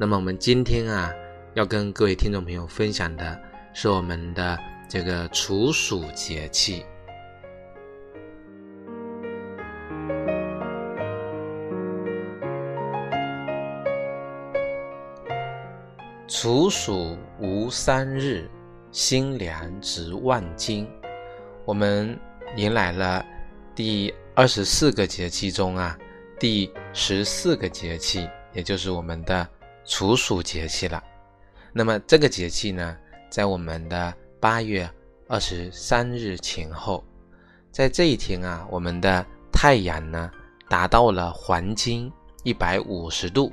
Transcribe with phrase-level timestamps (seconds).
[0.00, 1.12] 那么我们今天啊，
[1.54, 3.36] 要跟各位听众朋友分享的
[3.74, 4.56] 是我们的
[4.88, 6.86] 这个处暑节气。
[16.28, 18.48] 处暑无三日，
[18.92, 20.88] 新凉直万金。
[21.64, 22.18] 我们。
[22.56, 23.22] 迎来了
[23.74, 25.96] 第二十四个节气中啊，
[26.40, 29.46] 第十四个节气，也就是我们的
[29.88, 31.02] 处暑节气了。
[31.72, 32.96] 那么这个节气呢，
[33.30, 34.88] 在我们的八月
[35.26, 37.02] 二十三日前后，
[37.72, 40.30] 在这一天啊，我们的太阳呢
[40.68, 42.12] 达到了黄金
[42.44, 43.50] 一百五十度。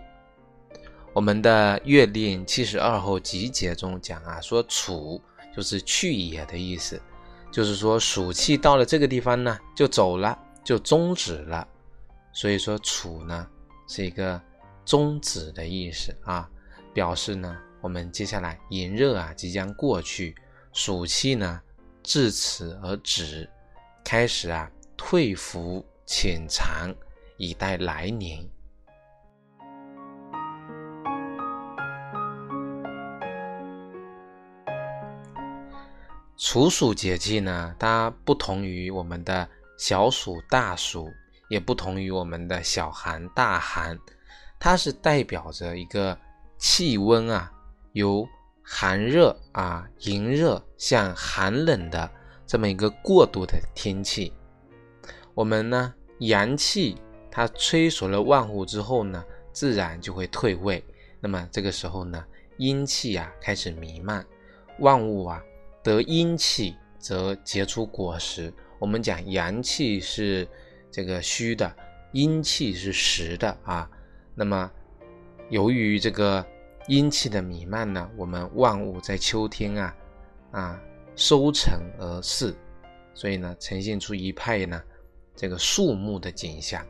[1.14, 5.22] 我们的《月令七十二候集解》中讲啊，说处
[5.55, 7.02] 就是去也的意思。
[7.52, 11.66] 就是说，暑气到了这个地方呢，就走了，就终止了。
[12.33, 13.47] 所以说，处呢
[13.88, 14.42] 是一个
[14.86, 16.50] 终止的意思啊，
[16.94, 20.36] 表示呢我们接下来炎热啊即将过去，
[20.72, 21.61] 暑气呢
[22.03, 23.50] 至此而止，
[24.03, 26.94] 开始啊退伏潜藏，
[27.38, 28.47] 以待来年。
[36.38, 41.09] 处暑节气呢，它不同于我们的小暑、大暑，
[41.49, 43.98] 也不同于我们的小寒、大寒，
[44.65, 46.17] 它是代表着一个
[46.58, 47.53] 气温啊，
[47.92, 48.27] 由
[48.64, 52.09] 寒热啊、炎热向寒冷的
[52.48, 54.33] 这么一个过渡的天气。
[55.36, 56.98] 我们呢，阳气
[57.30, 60.83] 它催熟了万物之后呢，自然就会退位。
[61.20, 62.26] 那么这个时候呢，
[62.58, 64.26] 阴气啊开始弥漫，
[64.80, 65.43] 万物啊。
[65.83, 68.52] 得阴气则结出果实。
[68.80, 70.47] 我们讲阳气是
[70.89, 71.71] 这个虚的，
[72.14, 73.87] 阴气是实的啊。
[74.37, 74.69] 那么
[75.49, 76.45] 由于这个
[76.89, 79.95] 阴气的弥漫呢，我们万物在秋天啊
[80.51, 80.81] 啊
[81.15, 82.53] 收成而逝，
[83.13, 84.83] 所以呢呈现出一派呢
[85.35, 86.85] 这个肃穆的景象。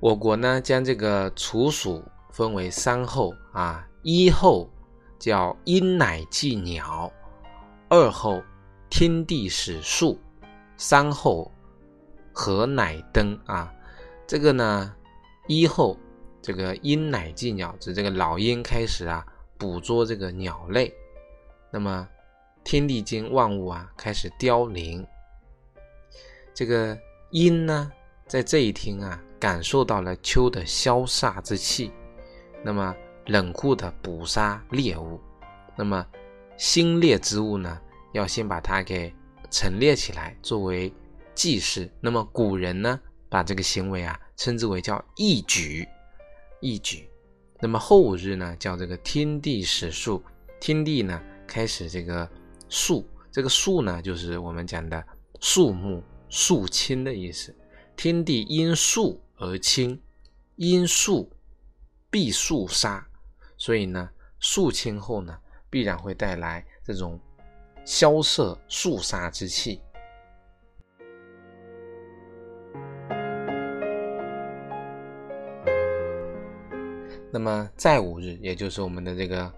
[0.00, 2.02] 我国呢，将这个处暑
[2.32, 4.68] 分为三候啊，一候
[5.20, 7.12] 叫阴乃祭鸟，
[7.92, 8.42] 二候
[8.88, 10.18] 天地始肃，
[10.78, 11.52] 三候
[12.32, 13.70] 禾乃登啊。
[14.26, 14.96] 这个呢，
[15.46, 15.98] 一候
[16.40, 19.22] 这个阴乃祭鸟，指这个老鹰开始啊
[19.58, 20.90] 捕捉这个鸟类，
[21.70, 22.08] 那么
[22.64, 25.06] 天地间万物啊开始凋零。
[26.54, 26.98] 这个
[27.30, 27.92] 阴呢，
[28.26, 29.22] 在这一天啊。
[29.38, 31.90] 感受到了秋的萧煞之气，
[32.62, 32.94] 那么
[33.26, 35.20] 冷酷的捕杀猎物，
[35.74, 36.06] 那么
[36.56, 37.80] 新列之物呢，
[38.12, 39.14] 要先把它给
[39.50, 40.92] 陈列起来作为
[41.34, 41.90] 祭祀。
[42.00, 45.86] 那么古人呢，把这个行为啊称之为叫义举，
[46.60, 47.08] 义举。
[47.60, 50.22] 那么后五日呢，叫这个天地始肃，
[50.60, 52.28] 天地呢开始这个
[52.68, 55.04] 肃，这个肃呢就是我们讲的
[55.40, 57.54] 肃穆、肃清的意思。
[57.96, 59.20] 天地因肃。
[59.38, 60.00] 而清，
[60.54, 61.28] 因肃
[62.08, 63.04] 必肃杀，
[63.56, 64.08] 所以呢，
[64.38, 65.36] 肃清后呢，
[65.72, 67.18] 必然会带来这种
[67.82, 69.80] 萧瑟肃杀之气。
[77.32, 79.50] 那么再五日，也就是我们的这个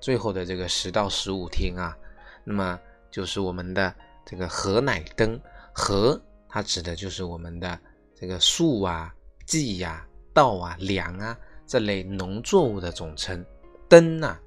[0.00, 1.96] 最后的这个十到十五天啊，
[2.42, 2.76] 那么
[3.12, 3.94] 就是我们的
[4.26, 5.40] 这个禾乃登，
[5.72, 7.78] 禾它指的就是我们的。
[8.16, 9.12] 这个粟啊、
[9.44, 11.36] 稷呀、稻啊、粮啊
[11.66, 13.44] 这类农作物的总称，
[13.88, 14.38] 登呐，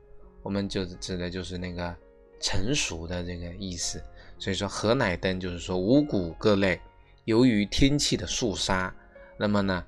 [0.47, 1.93] 我们就指的就是那个
[2.39, 4.01] 成熟的这个意思。
[4.39, 6.79] 所以说，禾乃登就是说五谷各类，
[7.25, 8.95] 由于天气的肃杀，
[9.37, 9.83] 那么呢，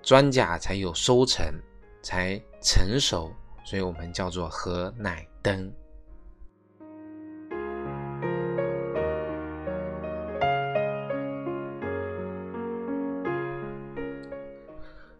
[0.00, 1.52] 庄稼才有收成，
[2.02, 3.32] 才成熟，
[3.64, 5.72] 所以我们叫做禾乃登。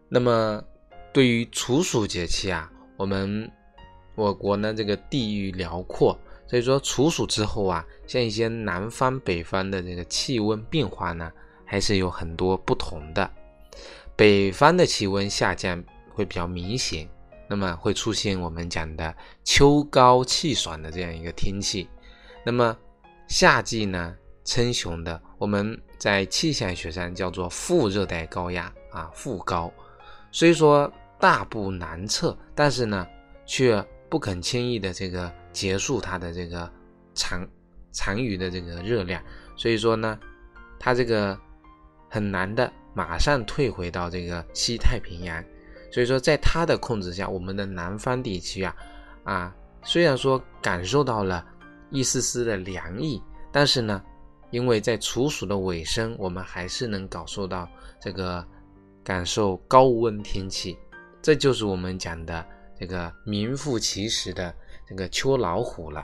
[0.07, 0.63] 那么，
[1.11, 3.51] 对于处暑节气啊，我们
[4.15, 6.17] 我国呢这个地域辽阔，
[6.47, 11.31] 所以说处暑之后啊，像一些南方、北方的这个气温变化呢，
[11.65, 13.29] 还是有很多不同的。
[14.15, 17.07] 北方的气温下降会比较明显，
[17.47, 21.89] 那么会出现我们讲的秋高气爽的这样一个天气。
[22.43, 22.77] 那么
[23.27, 29.71] 夏季呢，称雄的我们在气象学上叫做副热带高压啊，副高。
[30.31, 33.07] 虽说大步南侧，但是呢，
[33.45, 36.69] 却不肯轻易的这个结束它的这个
[37.13, 37.47] 残
[37.93, 39.23] 残余的这个热量，
[39.55, 40.19] 所以说呢，
[40.77, 41.39] 它这个
[42.09, 45.41] 很难的马上退回到这个西太平洋，
[45.89, 48.75] 所以说在它的控制下，我们的南方地区啊，
[49.23, 51.45] 啊，虽然说感受到了
[51.89, 54.03] 一丝丝的凉意，但是呢，
[54.49, 57.65] 因为在处暑的尾声，我们还是能感受到
[57.97, 58.45] 这个
[59.05, 60.77] 感受高温天气，
[61.21, 62.45] 这就是我们讲的。
[62.81, 64.51] 这个名副其实的
[64.87, 66.03] 这个秋老虎了。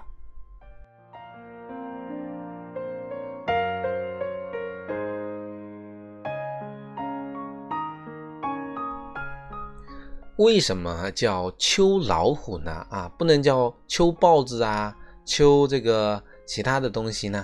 [10.35, 12.71] 为什么叫秋老虎呢？
[12.91, 14.95] 啊，不能叫秋豹子啊，
[15.25, 17.43] 秋这个其他的东西呢？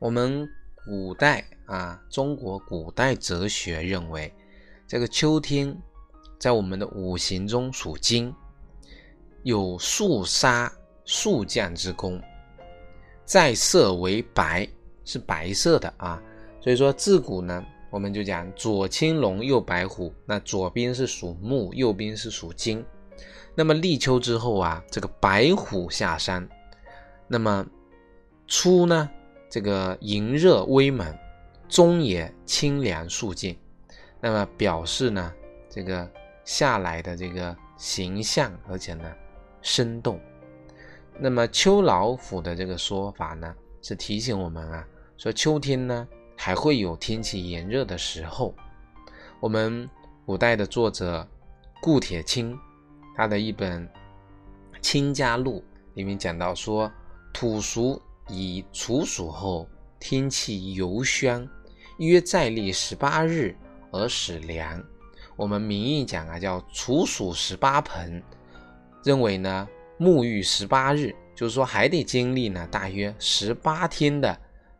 [0.00, 0.48] 我们
[0.84, 4.34] 古代啊，中国古代哲学认为，
[4.88, 5.80] 这个秋天
[6.40, 8.34] 在我们的五行中属金。
[9.44, 10.72] 有肃杀
[11.04, 12.18] 肃降之功，
[13.26, 14.66] 在色为白，
[15.04, 16.20] 是白色的啊。
[16.62, 20.10] 所以说自古呢，我们就讲左青龙，右白虎。
[20.24, 22.82] 那左边是属木，右边是属金。
[23.54, 26.48] 那么立秋之后啊，这个白虎下山，
[27.28, 27.66] 那么
[28.46, 29.10] 初呢，
[29.50, 31.14] 这个炎热威猛，
[31.68, 33.54] 中也清凉肃静。
[34.22, 35.30] 那么表示呢，
[35.68, 36.10] 这个
[36.46, 39.04] 下来的这个形象，而且呢。
[39.64, 40.20] 生动，
[41.18, 46.06] 那么秋老虎的这个说法呢，是提醒我们啊，说秋天呢
[46.36, 48.54] 还会有天气炎热的时候。
[49.40, 49.88] 我们
[50.26, 51.26] 古代的作者
[51.80, 52.56] 顾铁青，
[53.16, 53.88] 他的一本
[54.82, 55.60] 《清家录》
[55.94, 56.92] 里面讲到说，
[57.32, 59.66] 土俗以处暑后，
[59.98, 61.48] 天气尤宣，
[61.96, 63.56] 约再历十八日
[63.90, 64.84] 而始凉。
[65.36, 68.22] 我们名义讲啊，叫处暑十八盆。
[69.04, 69.68] 认为呢，
[70.00, 74.36] 沐浴十八日，就是说还得经历呢大约十八天的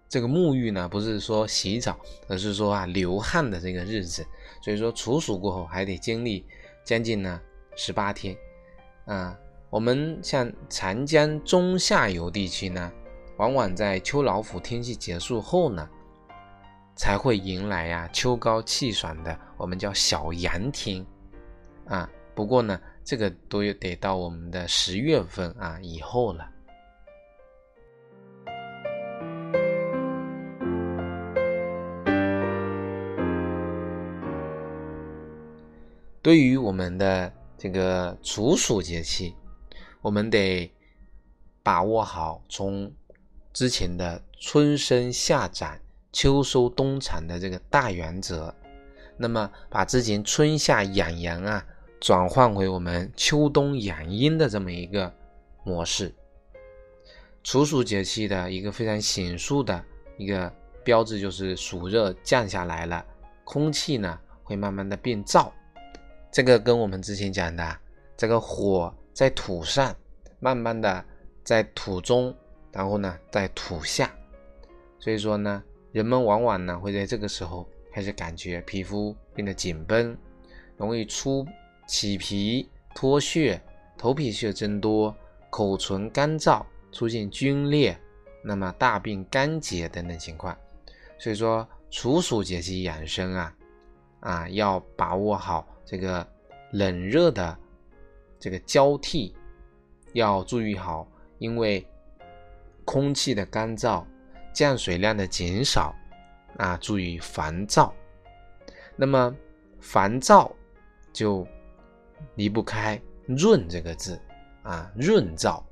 [0.08, 1.94] 这个沐浴呢，不是说洗澡，
[2.26, 4.26] 而是说啊流汗的这个日子。
[4.62, 6.46] 所以说处暑过后还得经历
[6.84, 7.38] 将近呢
[7.76, 8.34] 十八天
[9.04, 9.38] 啊。
[9.68, 12.90] 我们像长江中下游地区呢，
[13.36, 15.86] 往往在秋老虎天气结束后呢，
[16.96, 21.04] 才会迎来呀秋高气爽的我们叫小阳天
[21.84, 22.08] 啊。
[22.34, 22.80] 不过呢。
[23.04, 26.48] 这个都得到我们的十月份啊以后了。
[36.22, 39.36] 对于我们的这个处暑节气，
[40.00, 40.72] 我们得
[41.62, 42.90] 把握好从
[43.52, 45.78] 之前的春生夏长、
[46.10, 48.54] 秋收冬藏的这个大原则，
[49.18, 51.62] 那么把之前春夏养阳啊。
[52.04, 55.10] 转换回我们秋冬养阴的这么一个
[55.62, 56.14] 模式。
[57.42, 59.82] 处暑节气的一个非常显著的
[60.18, 60.52] 一个
[60.84, 63.02] 标志就是暑热降下来了，
[63.42, 65.50] 空气呢会慢慢的变燥。
[66.30, 67.74] 这个跟我们之前讲的
[68.18, 69.96] 这个火在土上，
[70.40, 71.02] 慢慢的
[71.42, 72.36] 在土中，
[72.70, 74.14] 然后呢在土下。
[74.98, 80.14] 所以说呢，人们往往呢会在这个时候开始感觉皮肤变得紧绷，
[80.76, 81.46] 容易出。
[81.86, 83.60] 起皮脱屑、
[83.96, 85.14] 头皮屑增多、
[85.50, 87.98] 口唇干燥、出现皲裂，
[88.42, 90.56] 那么大便干结等等情况。
[91.18, 93.56] 所以说，处暑节气养生啊，
[94.20, 96.26] 啊，要把握好这个
[96.72, 97.56] 冷热的
[98.38, 99.34] 这个交替，
[100.12, 101.06] 要注意好，
[101.38, 101.86] 因为
[102.84, 104.04] 空气的干燥、
[104.52, 105.94] 降水量的减少
[106.56, 107.94] 啊，注意烦躁。
[108.96, 109.36] 那么
[109.80, 110.50] 烦躁
[111.12, 111.46] 就。
[112.34, 114.20] 离不开“润”这个字
[114.62, 115.62] 啊，润燥。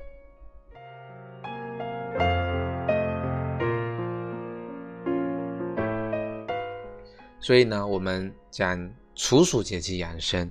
[7.41, 10.49] 所以呢，我们讲处暑节气养生，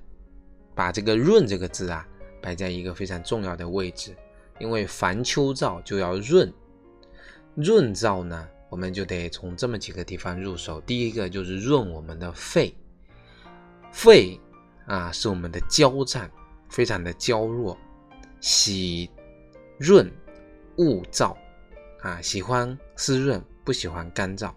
[0.75, 2.05] 把这个“润”这个字啊
[2.41, 4.13] 摆在一个非常重要的位置，
[4.59, 6.53] 因为防秋燥就要润。
[7.55, 10.81] 润燥呢，我们就得从这么几个地方入手。
[10.81, 12.75] 第一个就是润我们的肺，
[13.91, 14.39] 肺。
[14.85, 16.29] 啊，是我们的焦脏，
[16.69, 17.77] 非常的娇弱，
[18.39, 19.09] 喜
[19.77, 20.11] 润
[20.77, 21.35] 恶燥
[22.01, 24.53] 啊，喜欢湿润，不喜欢干燥。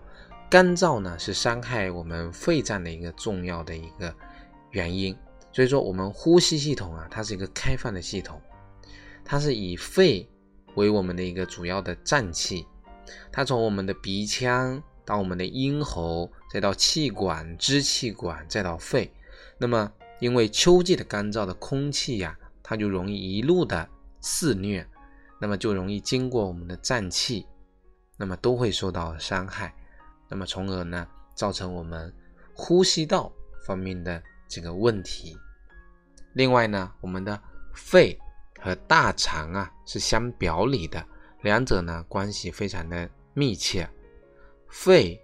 [0.51, 4.15] 干燥呢是伤害我们肺脏的一个重要的一个
[4.71, 5.17] 原因。
[5.53, 8.41] 所以说，我们呼吸系统啊，它是一个开放的系统，
[9.25, 10.29] 它是以肺
[10.75, 12.67] 为我们的一个主要的脏器，
[13.31, 19.13] 它从我们的鼻腔到我们的咽喉，再到气管、支气管，再到肺。
[19.59, 23.89] 那么，因为秋季的干燥的空气呀，它就容易一路的
[24.21, 24.87] 肆虐，
[25.41, 27.47] 那么就容易经过我们的脏器，
[28.17, 29.75] 那么都会受到伤害，
[30.29, 32.15] 那么从而呢，造成我们
[32.55, 33.31] 呼吸道
[33.67, 35.37] 方面的这个问题。
[36.33, 37.39] 另外呢，我们的
[37.75, 38.19] 肺
[38.61, 41.05] 和大肠啊是相表里的，
[41.43, 43.89] 两者呢关系非常的密切。
[44.69, 45.21] 肺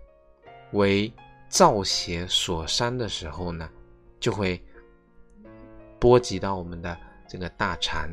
[0.72, 1.12] 为
[1.50, 3.68] 燥邪所伤的时候呢，
[4.20, 4.62] 就会
[6.00, 6.96] 波及到我们的
[7.28, 8.10] 这个大肠，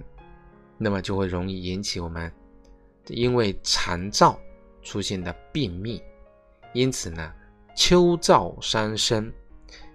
[0.77, 2.31] 那么就会容易引起我们
[3.07, 4.37] 因为肠燥
[4.83, 6.03] 出现的便秘。
[6.73, 7.33] 因此呢，
[7.75, 9.33] 秋燥伤身，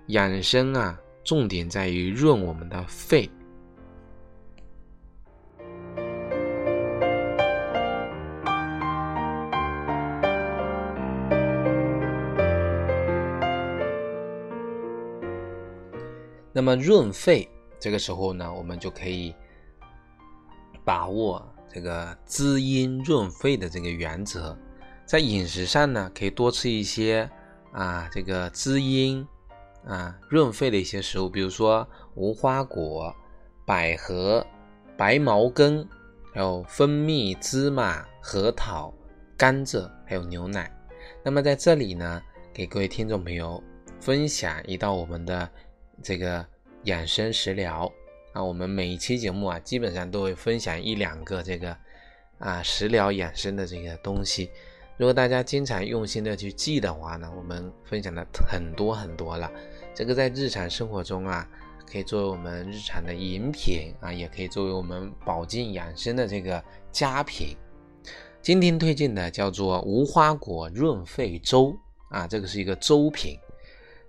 [0.06, 0.99] 养生啊。
[1.25, 3.30] 重点在于润我们的肺。
[16.52, 17.49] 那么润肺
[17.82, 19.34] 这个时候呢，我们就可以
[20.84, 24.56] 把握这个滋阴润肺的这个原则，
[25.04, 27.28] 在饮食上呢，可以多吃一些
[27.72, 29.26] 啊，这个滋阴。
[29.84, 31.84] 啊，润肺的一些食物，比如说
[32.14, 33.12] 无花果、
[33.66, 34.46] 百合、
[34.96, 35.84] 白茅根，
[36.32, 38.94] 还有蜂蜜、芝麻、核桃、
[39.36, 40.72] 甘蔗，还有牛奶。
[41.24, 42.22] 那么在这里呢，
[42.54, 43.60] 给各位听众朋友
[44.00, 45.50] 分享一道我们的
[46.00, 46.46] 这个
[46.84, 47.90] 养生食疗
[48.32, 48.42] 啊。
[48.42, 51.76] 我们每一期节目啊，基本上都会分享一两个这个
[52.38, 54.50] 啊食疗养生的这个东西。
[54.98, 59.50] 如果大家经常用心的去记的话呢，我们分享的很多很多了。
[59.94, 61.48] 这个在日常生活中啊，
[61.90, 66.62] 可以作为我们日常的饮品啊，也可以作为我们保健养生的这个
[66.92, 67.56] 佳品。
[68.40, 71.76] 今天推荐的叫做无花果润肺粥
[72.10, 73.38] 啊，这个是一个粥品。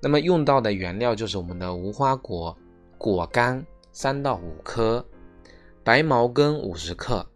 [0.01, 2.55] 那么用到的原料就是我们的无花果
[3.03, 5.05] 果干三到五颗，
[5.83, 7.27] 白茅根五十克，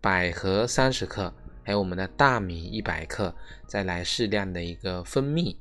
[0.00, 3.34] 百合三十克，还有我们的大米一百克，
[3.66, 5.58] 再来适量的一个蜂蜜。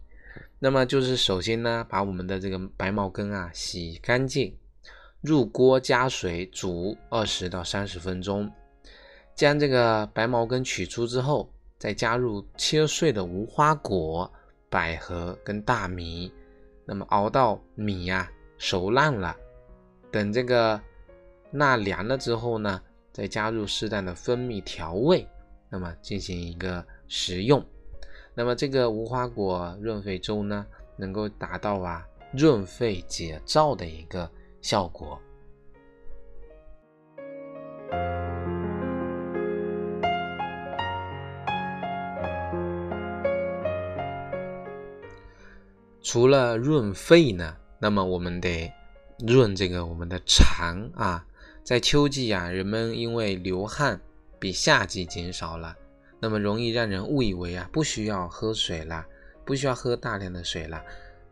[0.60, 4.56] 那么就是首先呢，把我们的这个白茅根啊洗干净，
[5.22, 8.48] 入锅加水煮二十到三十分钟，
[9.34, 14.32] 将这个白茅根取出之后，再加入切碎的无花果、
[14.70, 16.32] 百合跟大米，
[16.86, 18.30] 那么熬到米呀
[18.60, 19.36] 熟烂了，
[20.16, 20.80] 等这个
[21.52, 22.82] 纳凉了之后呢，
[23.12, 25.28] 再加入适当的蜂蜜调味，
[25.70, 27.62] 那么进行一个食用。
[28.34, 34.32] 那么这个无花果润肺粥呢，能够达到啊润肺解燥的一个
[34.62, 35.20] 效果。
[46.02, 48.72] 除了润肺呢，那么我们得
[49.20, 51.26] 润这个我们的肠啊。
[51.64, 54.00] 在秋季啊，人们因为流汗
[54.40, 55.76] 比夏季减少了。
[56.20, 59.06] 那么容易让人误以为啊，不需要喝水了，
[59.44, 60.84] 不需要喝大量的水了。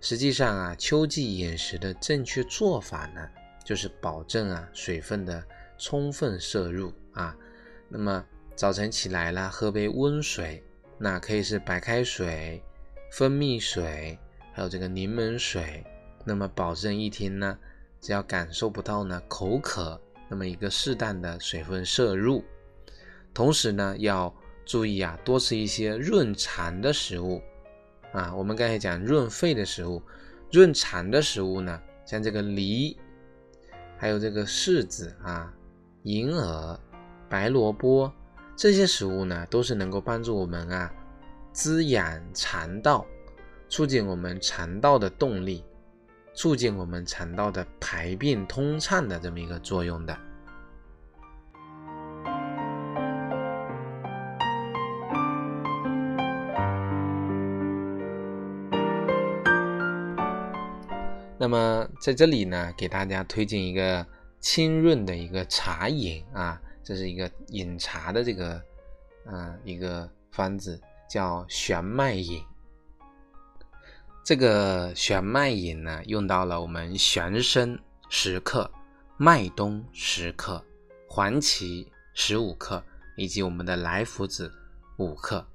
[0.01, 3.29] 实际上啊，秋季饮食的正确做法呢，
[3.63, 5.43] 就是保证啊水分的
[5.77, 7.35] 充分摄入啊。
[7.87, 8.23] 那么
[8.55, 10.63] 早晨起来了，喝杯温水，
[10.97, 12.61] 那可以是白开水、
[13.11, 14.17] 蜂蜜水，
[14.51, 15.83] 还有这个柠檬水。
[16.25, 17.57] 那么保证一天呢，
[18.03, 22.43] 只要感受不到呢口渴，那么一个适当的水分摄入，
[23.33, 24.31] 同时呢要。
[24.65, 27.41] 注意啊，多吃一些润肠的食物
[28.13, 28.33] 啊。
[28.33, 30.01] 我们刚才讲润肺的食物，
[30.53, 32.95] 润肠的食物呢，像这个梨，
[33.97, 35.53] 还有这个柿子啊、
[36.03, 36.79] 银耳、
[37.27, 38.09] 白萝卜
[38.55, 40.89] 这些食物呢，都是能够帮助我们啊
[41.51, 43.05] 滋养肠道，
[43.67, 45.61] 促进我们肠道的动力，
[46.33, 50.17] 促进我们肠道的排便通畅的这么一个作用的。
[61.37, 64.05] 那么在这里呢，给大家推荐一个
[64.39, 68.53] 清润的一个茶饮啊，这是一个饮茶的这个
[69.25, 72.41] 啊一个方子，叫玄麦饮。
[74.23, 77.77] 这个玄麦饮呢，用到了我们玄参
[78.09, 78.71] 十克、
[79.17, 80.63] 麦冬十克、
[81.09, 82.81] 黄芪十五克、
[83.17, 84.49] 以及我们的莱菔子
[84.97, 85.45] 五克。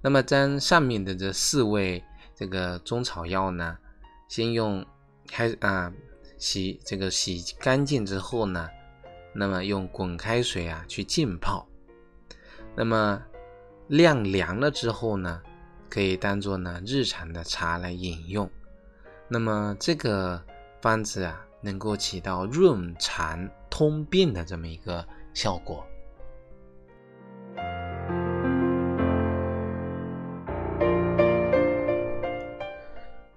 [0.00, 2.02] 那么将上面的这四味
[2.34, 3.76] 这个中草药呢，
[4.26, 4.86] 先用
[5.26, 5.92] 开啊
[6.38, 8.70] 洗这个洗干净之后呢，
[9.34, 11.68] 那么用滚开水啊去浸泡，
[12.74, 13.22] 那么
[13.88, 15.42] 晾凉了之后呢，
[15.88, 18.48] 可以当做呢日常的茶来饮用。
[19.28, 20.42] 那么这个
[20.80, 25.84] 方子啊，能够起到润肠通便的这么一个效果。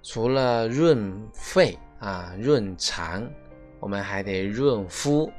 [0.02, 3.26] 除了润肺啊、润肠，
[3.80, 5.32] 我们还得润肤。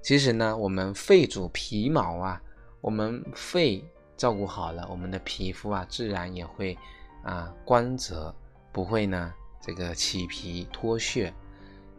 [0.00, 2.40] 其实呢，我们肺主皮毛啊，
[2.80, 3.84] 我们肺
[4.16, 6.76] 照顾好了，我们的皮肤啊，自然也会
[7.22, 8.34] 啊光泽，
[8.72, 11.32] 不会呢这个起皮脱屑。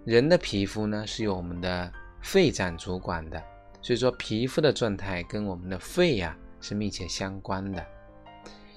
[0.06, 3.42] 人的皮肤呢是由我们的肺脏主管的，
[3.82, 7.86] 所以说皮肤的状态跟我们的肺呀是密切相关的。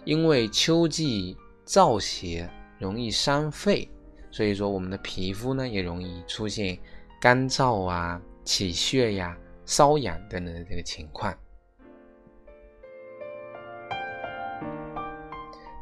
[0.05, 2.49] 因为秋季燥邪。
[2.81, 3.87] 容易伤肺，
[4.31, 6.79] 所以说我们的皮肤呢也容易出现
[7.21, 11.31] 干燥啊、起屑呀、瘙痒等等的这个情况。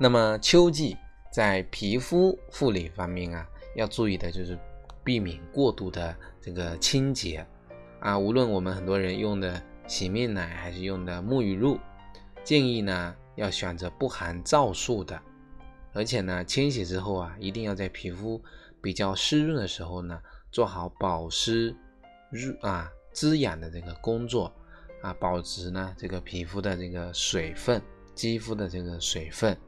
[0.01, 0.97] 那么秋季
[1.33, 4.57] 在皮肤护理方面啊，要注意的就是
[5.03, 7.45] 避免过度的这个清洁
[7.99, 11.81] 啊，无论我们很多人用的洗面奶还是用的沐浴露，
[12.45, 15.21] 建议呢要选择不含皂素的。
[15.93, 18.41] 而且呢，清洗之后啊，一定要在皮肤
[18.81, 20.21] 比较湿润的时候呢，
[20.53, 21.75] 做好保湿、
[22.31, 24.55] 润啊滋养的这个工作
[25.03, 27.83] 啊，保持呢这个皮肤的这个水分，
[28.15, 29.59] 肌肤的这个水分。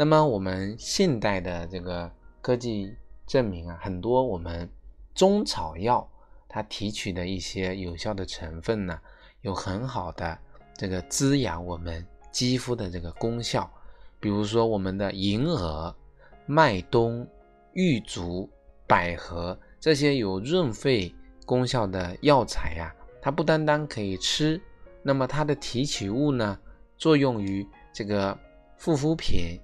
[0.00, 2.08] 那么我们现代的这个
[2.40, 2.94] 科技
[3.26, 4.70] 证明啊，很多我们
[5.12, 6.08] 中草药
[6.48, 8.96] 它提取的一些有效的成分呢，
[9.40, 10.38] 有很好的
[10.76, 12.06] 这个滋养我们。
[12.30, 13.68] 肌肤的这个功效，
[14.20, 15.92] 比如说我们的银耳、
[16.46, 17.26] 麦冬、
[17.72, 18.48] 玉竹、
[18.86, 21.12] 百合这些有润肺
[21.44, 24.60] 功效的药材呀，它不单单可以吃，
[25.02, 26.56] 那么它的提取物呢，
[26.96, 28.38] 作用于这个
[28.78, 29.58] 护肤品，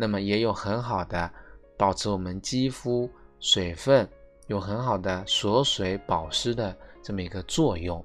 [0.00, 1.30] 那么也有很好的
[1.76, 3.06] 保持我们肌肤
[3.38, 4.08] 水分，
[4.46, 8.02] 有很好的锁水保湿的这么一个作用。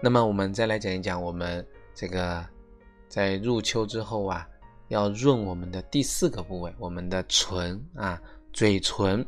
[0.00, 2.46] 那么我们再来讲一讲，我们这个
[3.08, 4.46] 在入秋之后啊，
[4.86, 9.26] 要润我们的第四个部位，我们的唇啊，嘴唇。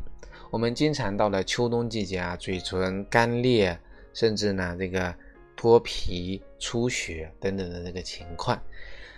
[0.54, 3.76] 我们经常到了秋冬季节啊，嘴唇干裂，
[4.12, 5.12] 甚至呢这个
[5.56, 8.62] 脱皮、出血等等的这个情况。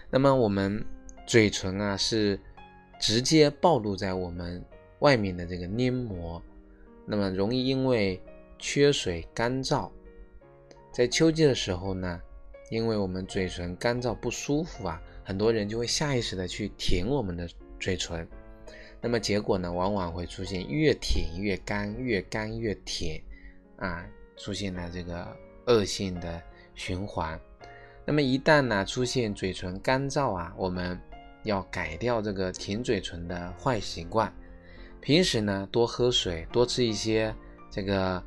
[0.08, 0.82] 那么我们
[1.26, 2.40] 嘴唇啊，是
[2.98, 4.64] 直接暴露在我们
[5.00, 6.42] 外面的这个黏膜，
[7.04, 8.18] 那么容易因为
[8.58, 9.90] 缺水干燥。
[10.90, 12.18] 在秋季的时候呢，
[12.70, 17.46] 因为我们嘴唇干燥不舒服啊，很多人就会下意识的去舔我们的
[17.78, 18.26] 嘴唇，
[19.06, 23.22] 那么结果呢，往往会出现越舔越干，越干越舔，
[23.76, 24.04] 啊，
[24.36, 25.24] 出现了这个
[25.66, 26.42] 恶性的
[26.74, 27.38] 循环。
[28.04, 31.00] 那么一旦呢出现嘴唇干燥啊，我们
[31.44, 34.34] 要改掉这个舔嘴唇的坏习惯，
[35.00, 37.32] 平时呢多喝水，多吃一些
[37.70, 38.20] 这个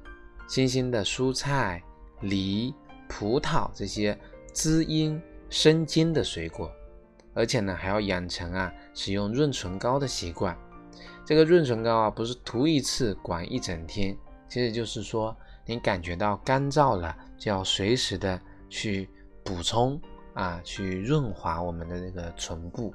[0.48, 1.84] 新鲜的蔬菜。
[2.22, 2.74] 梨、
[3.10, 4.18] 葡萄这些
[4.54, 6.72] 滋阴生津的水果，
[7.34, 10.58] 而且呢还要养成啊使用润唇膏的习惯。
[11.30, 19.08] 这个润唇膏啊不是涂一次管一整天，其实就是说你感觉到干燥了，就要随时的去
[19.44, 20.02] 补充
[20.34, 22.92] 啊，去润滑我们的这个唇部。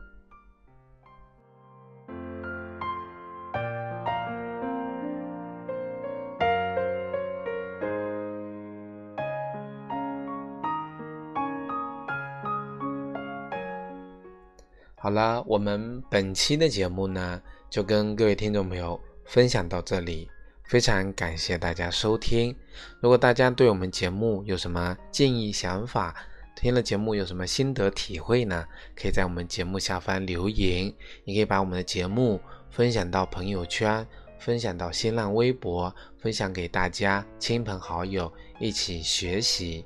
[15.04, 17.38] 好了，我们本期的节目呢，
[17.68, 20.30] 就跟各位听众朋友分享到这里，
[20.62, 22.56] 非常感谢大家收听。
[23.00, 26.16] 如果大家对我们节目有什么建议、想法，
[26.56, 28.64] 听了节目有什么心得体会呢？
[28.96, 30.86] 可以在我们节目下方留言，
[31.26, 32.40] 也可以把我们的节目
[32.70, 34.06] 分享到朋友圈，
[34.38, 39.84] 分享到新浪微博，分享给大家亲朋好友一起学习。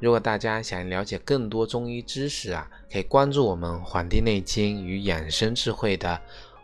[0.00, 6.18] 如果大家想了解更多中医知识啊，可以关注我们《黄帝内经与养生智慧》的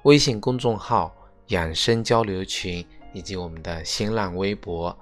[0.05, 1.15] 微信公众号、
[1.49, 4.97] 养生交流群以及我们的新浪微博。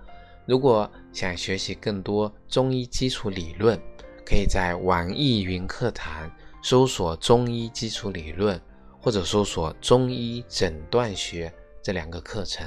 [0.47, 3.81] 如果想学习更多中医基础理论，
[4.27, 6.29] 可以在网易云课堂
[6.61, 8.61] 搜索“中医基础理论”，
[9.01, 12.67] 或者搜索“中医诊断学”这两个课程。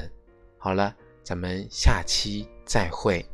[0.58, 3.25] 好了，咱们下期再会。